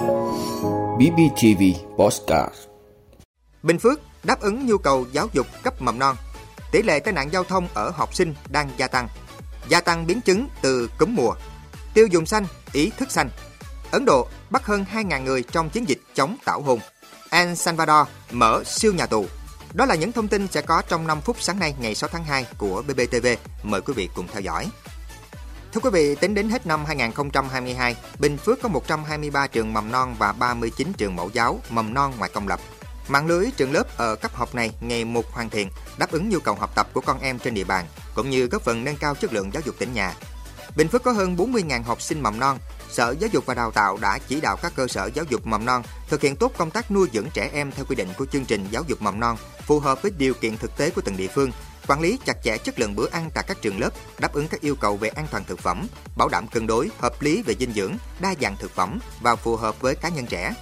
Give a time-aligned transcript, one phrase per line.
[0.00, 1.62] BBTV
[1.98, 2.54] Postcard
[3.62, 6.16] Bình Phước đáp ứng nhu cầu giáo dục cấp mầm non.
[6.72, 9.08] Tỷ lệ tai nạn giao thông ở học sinh đang gia tăng.
[9.68, 11.34] Gia tăng biến chứng từ cúm mùa.
[11.94, 13.30] Tiêu dùng xanh, ý thức xanh.
[13.90, 16.78] Ấn Độ bắt hơn 2.000 người trong chiến dịch chống tảo hôn.
[17.30, 19.26] El Salvador mở siêu nhà tù.
[19.72, 22.24] Đó là những thông tin sẽ có trong 5 phút sáng nay ngày 6 tháng
[22.24, 23.26] 2 của BBTV.
[23.62, 24.70] Mời quý vị cùng theo dõi.
[25.72, 30.14] Thưa quý vị, tính đến hết năm 2022, Bình Phước có 123 trường mầm non
[30.18, 32.60] và 39 trường mẫu giáo mầm non ngoài công lập.
[33.08, 36.38] Mạng lưới trường lớp ở cấp học này ngày một hoàn thiện, đáp ứng nhu
[36.40, 39.14] cầu học tập của con em trên địa bàn, cũng như góp phần nâng cao
[39.14, 40.14] chất lượng giáo dục tỉnh nhà.
[40.76, 42.58] Bình Phước có hơn 40.000 học sinh mầm non.
[42.90, 45.64] Sở Giáo dục và Đào tạo đã chỉ đạo các cơ sở giáo dục mầm
[45.64, 48.44] non thực hiện tốt công tác nuôi dưỡng trẻ em theo quy định của chương
[48.44, 51.28] trình giáo dục mầm non, phù hợp với điều kiện thực tế của từng địa
[51.34, 51.50] phương,
[51.90, 54.60] quản lý chặt chẽ chất lượng bữa ăn tại các trường lớp, đáp ứng các
[54.60, 57.72] yêu cầu về an toàn thực phẩm, bảo đảm cân đối, hợp lý về dinh
[57.72, 60.54] dưỡng, đa dạng thực phẩm và phù hợp với cá nhân trẻ.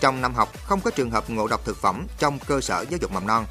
[0.00, 2.98] Trong năm học không có trường hợp ngộ độc thực phẩm trong cơ sở giáo
[3.02, 3.46] dục mầm non.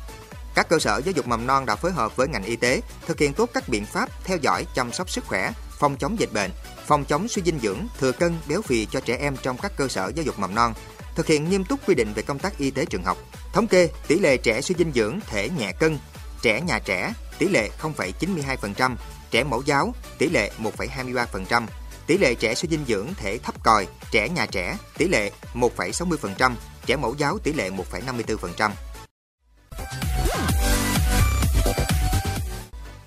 [0.56, 3.20] Các cơ sở giáo dục mầm non đã phối hợp với ngành y tế thực
[3.20, 6.52] hiện tốt các biện pháp theo dõi chăm sóc sức khỏe, phòng chống dịch bệnh,
[6.86, 9.88] phòng chống suy dinh dưỡng, thừa cân, béo phì cho trẻ em trong các cơ
[9.88, 10.74] sở giáo dục mầm non,
[11.16, 13.18] thực hiện nghiêm túc quy định về công tác y tế trường học.
[13.54, 15.98] Thống kê tỷ lệ trẻ suy dinh dưỡng thể nhẹ cân,
[16.42, 18.96] trẻ nhà trẻ tỷ lệ 0,92%,
[19.32, 21.66] trẻ mẫu giáo tỷ lệ 1,23%,
[22.08, 26.52] tỷ lệ trẻ suy dinh dưỡng thể thấp còi, trẻ nhà trẻ tỷ lệ 1,60%,
[26.86, 28.72] trẻ mẫu giáo tỷ lệ 1,54%.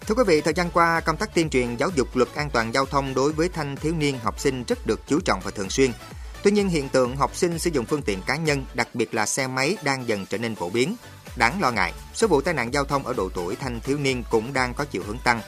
[0.07, 2.75] Thưa quý vị, thời gian qua, công tác tuyên truyền giáo dục luật an toàn
[2.75, 5.71] giao thông đối với thanh thiếu niên học sinh rất được chú trọng và thường
[5.71, 5.91] xuyên.
[6.43, 9.27] Tuy nhiên, hiện tượng học sinh sử dụng phương tiện cá nhân, đặc biệt là
[9.27, 10.97] xe máy đang dần trở nên phổ biến.
[11.37, 14.25] Đáng lo ngại, số vụ tai nạn giao thông ở độ tuổi thanh thiếu niên
[14.31, 15.41] cũng đang có chiều hướng tăng.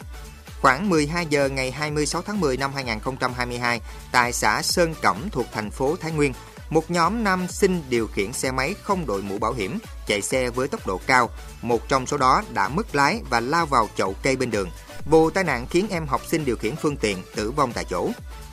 [0.61, 3.81] Khoảng 12 giờ ngày 26 tháng 10 năm 2022,
[4.13, 6.33] tại xã Sơn Cẩm thuộc thành phố Thái Nguyên,
[6.71, 10.51] một nhóm nam sinh điều khiển xe máy không đội mũ bảo hiểm, chạy xe
[10.51, 11.31] với tốc độ cao.
[11.63, 14.71] Một trong số đó đã mất lái và lao vào chậu cây bên đường.
[15.07, 18.11] Vụ tai nạn khiến em học sinh điều khiển phương tiện tử vong tại chỗ.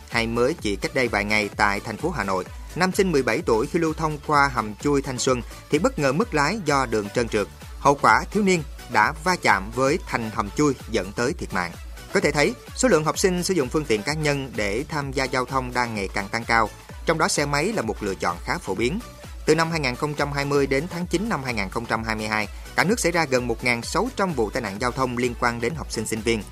[0.10, 2.46] Hay mới chỉ cách đây vài ngày tại thành phố Hà Nội,
[2.80, 6.14] nam sinh 17 tuổi khi lưu thông qua hầm chui Thanh Xuân thì bất ngờ
[6.14, 7.48] mất lái do đường trơn trượt.
[7.80, 11.72] Hậu quả thiếu niên đã va chạm với thành hầm chui dẫn tới thiệt mạng.
[12.14, 15.12] Có thể thấy, số lượng học sinh sử dụng phương tiện cá nhân để tham
[15.12, 16.70] gia giao thông đang ngày càng tăng cao,
[17.06, 19.00] trong đó xe máy là một lựa chọn khá phổ biến.
[19.46, 24.50] Từ năm 2020 đến tháng 9 năm 2022, cả nước xảy ra gần 1.600 vụ
[24.50, 26.44] tai nạn giao thông liên quan đến học sinh sinh viên.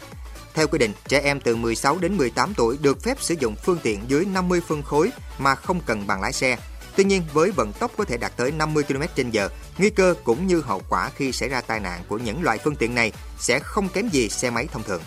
[0.55, 3.79] Theo quy định, trẻ em từ 16 đến 18 tuổi được phép sử dụng phương
[3.83, 6.57] tiện dưới 50 phân khối mà không cần bằng lái xe.
[6.95, 10.61] Tuy nhiên, với vận tốc có thể đạt tới 50 km/h, nguy cơ cũng như
[10.61, 13.89] hậu quả khi xảy ra tai nạn của những loại phương tiện này sẽ không
[13.89, 15.01] kém gì xe máy thông thường.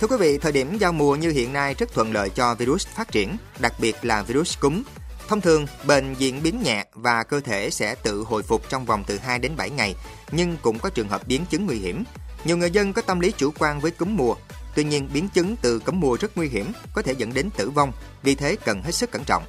[0.00, 2.86] Thưa quý vị, thời điểm giao mùa như hiện nay rất thuận lợi cho virus
[2.86, 4.82] phát triển, đặc biệt là virus cúm.
[5.32, 9.04] Thông thường, bệnh diễn biến nhẹ và cơ thể sẽ tự hồi phục trong vòng
[9.06, 9.94] từ 2 đến 7 ngày,
[10.32, 12.04] nhưng cũng có trường hợp biến chứng nguy hiểm.
[12.44, 14.34] Nhiều người dân có tâm lý chủ quan với cúm mùa,
[14.74, 17.70] tuy nhiên biến chứng từ cúm mùa rất nguy hiểm, có thể dẫn đến tử
[17.70, 17.92] vong,
[18.22, 19.44] vì thế cần hết sức cẩn trọng.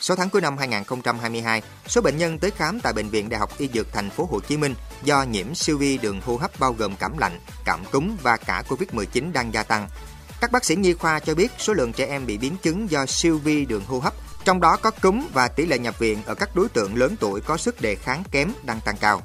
[0.00, 3.50] số tháng cuối năm 2022, số bệnh nhân tới khám tại bệnh viện Đại học
[3.58, 6.72] Y Dược thành phố Hồ Chí Minh do nhiễm siêu vi đường hô hấp bao
[6.72, 9.88] gồm cảm lạnh, cảm cúm và cả Covid-19 đang gia tăng.
[10.40, 13.06] Các bác sĩ nhi khoa cho biết số lượng trẻ em bị biến chứng do
[13.06, 14.14] siêu vi đường hô hấp,
[14.44, 17.40] trong đó có cúm và tỷ lệ nhập viện ở các đối tượng lớn tuổi
[17.40, 19.22] có sức đề kháng kém đang tăng cao.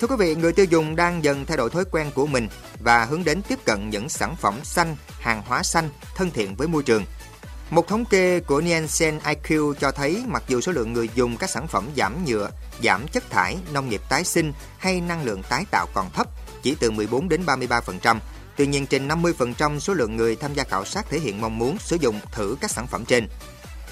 [0.00, 2.48] Thưa quý vị, người tiêu dùng đang dần thay đổi thói quen của mình
[2.84, 6.68] và hướng đến tiếp cận những sản phẩm xanh, hàng hóa xanh, thân thiện với
[6.68, 7.04] môi trường.
[7.70, 11.50] Một thống kê của Nielsen IQ cho thấy mặc dù số lượng người dùng các
[11.50, 12.50] sản phẩm giảm nhựa,
[12.82, 16.26] giảm chất thải, nông nghiệp tái sinh hay năng lượng tái tạo còn thấp,
[16.62, 18.18] chỉ từ 14 đến 33%,
[18.60, 21.78] tuy nhiên trên 50% số lượng người tham gia khảo sát thể hiện mong muốn
[21.78, 23.28] sử dụng thử các sản phẩm trên.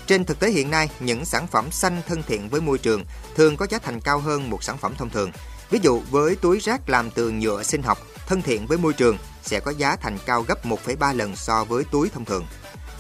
[0.06, 3.57] Trên thực tế hiện nay, những sản phẩm xanh thân thiện với môi trường thường
[3.57, 5.31] có giá thành cao hơn một sản phẩm thông thường.
[5.71, 9.19] Ví dụ với túi rác làm từ nhựa sinh học thân thiện với môi trường
[9.43, 12.47] sẽ có giá thành cao gấp 1,3 lần so với túi thông thường.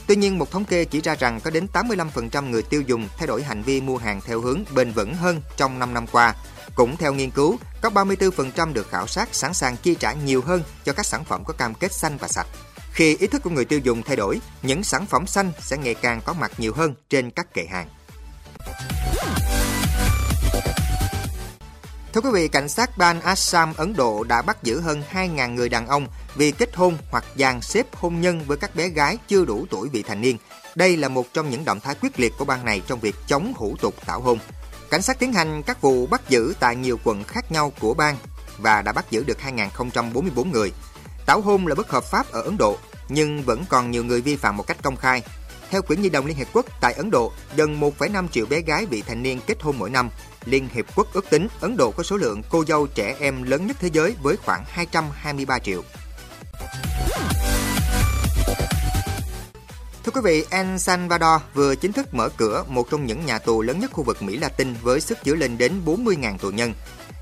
[0.08, 3.26] Tuy nhiên, một thống kê chỉ ra rằng có đến 85% người tiêu dùng thay
[3.26, 6.34] đổi hành vi mua hàng theo hướng bền vững hơn trong 5 năm qua.
[6.74, 10.62] Cũng theo nghiên cứu, có 34% được khảo sát sẵn sàng chi trả nhiều hơn
[10.84, 12.46] cho các sản phẩm có cam kết xanh và sạch.
[12.92, 15.94] Khi ý thức của người tiêu dùng thay đổi, những sản phẩm xanh sẽ ngày
[15.94, 17.88] càng có mặt nhiều hơn trên các kệ hàng.
[22.18, 25.68] Thưa quý vị, cảnh sát bang Assam, Ấn Độ đã bắt giữ hơn 2.000 người
[25.68, 29.44] đàn ông vì kết hôn hoặc dàn xếp hôn nhân với các bé gái chưa
[29.44, 30.36] đủ tuổi vị thành niên.
[30.74, 33.52] Đây là một trong những động thái quyết liệt của bang này trong việc chống
[33.56, 34.38] hủ tục tảo hôn.
[34.90, 38.16] Cảnh sát tiến hành các vụ bắt giữ tại nhiều quận khác nhau của bang
[38.58, 40.72] và đã bắt giữ được 2.044 người.
[41.26, 42.78] Tảo hôn là bất hợp pháp ở Ấn Độ,
[43.08, 45.22] nhưng vẫn còn nhiều người vi phạm một cách công khai.
[45.70, 48.86] Theo Quỹ Nhi đồng Liên Hiệp Quốc, tại Ấn Độ, gần 1,5 triệu bé gái
[48.86, 50.10] vị thành niên kết hôn mỗi năm.
[50.50, 53.66] Liên Hiệp Quốc ước tính Ấn Độ có số lượng cô dâu trẻ em lớn
[53.66, 55.82] nhất thế giới với khoảng 223 triệu.
[60.04, 63.62] Thưa quý vị, El Salvador vừa chính thức mở cửa một trong những nhà tù
[63.62, 66.72] lớn nhất khu vực Mỹ Latin với sức chứa lên đến 40.000 tù nhân.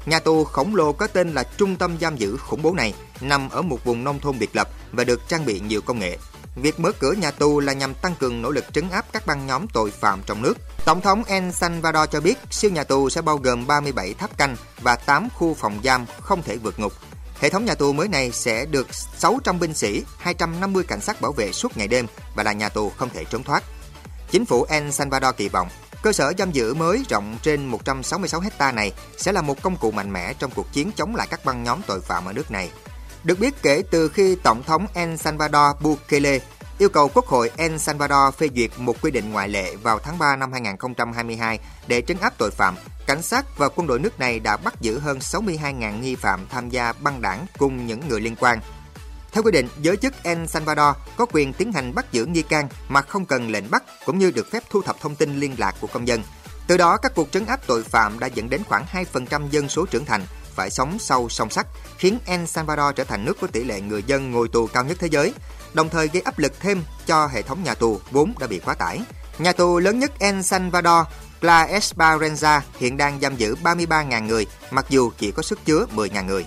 [0.06, 3.49] Nhà tù khổng lồ có tên là Trung tâm giam giữ khủng bố này nằm
[3.49, 6.19] ở một vùng nông thôn biệt lập và được trang bị nhiều công nghệ.
[6.56, 9.47] Việc mở cửa nhà tù là nhằm tăng cường nỗ lực trấn áp các băng
[9.47, 10.55] nhóm tội phạm trong nước.
[10.85, 14.56] Tổng thống El Salvador cho biết siêu nhà tù sẽ bao gồm 37 tháp canh
[14.82, 16.93] và 8 khu phòng giam không thể vượt ngục.
[17.41, 21.32] Hệ thống nhà tù mới này sẽ được 600 binh sĩ, 250 cảnh sát bảo
[21.32, 23.64] vệ suốt ngày đêm và là nhà tù không thể trốn thoát.
[24.31, 25.69] Chính phủ El Salvador kỳ vọng
[26.06, 29.91] cơ sở giam giữ mới rộng trên 166 hecta này sẽ là một công cụ
[29.91, 32.70] mạnh mẽ trong cuộc chiến chống lại các băng nhóm tội phạm ở nước này.
[33.25, 36.39] Được biết kể từ khi Tổng thống El Salvador Bukele
[36.79, 40.19] yêu cầu Quốc hội El Salvador phê duyệt một quy định ngoại lệ vào tháng
[40.19, 42.75] 3 năm 2022 để trấn áp tội phạm,
[43.07, 46.71] cảnh sát và quân đội nước này đã bắt giữ hơn 62.000 nghi phạm tham
[46.71, 48.61] gia băng đảng cùng những người liên quan.
[49.33, 52.69] Theo quy định, giới chức El Salvador có quyền tiến hành bắt giữ nghi can
[52.89, 55.75] mà không cần lệnh bắt cũng như được phép thu thập thông tin liên lạc
[55.81, 56.23] của công dân.
[56.67, 59.87] Từ đó, các cuộc trấn áp tội phạm đã dẫn đến khoảng 2% dân số
[59.87, 61.67] trưởng thành phải sống sau song sắt,
[61.99, 64.97] khiến El Salvador trở thành nước có tỷ lệ người dân ngồi tù cao nhất
[65.00, 65.32] thế giới,
[65.75, 68.75] đồng thời gây áp lực thêm cho hệ thống nhà tù vốn đã bị quá
[68.75, 69.00] tải.
[69.38, 71.06] Nhà tù lớn nhất El Salvador,
[71.41, 76.25] La Esperanza hiện đang giam giữ 33.000 người, mặc dù chỉ có sức chứa 10.000
[76.25, 76.47] người.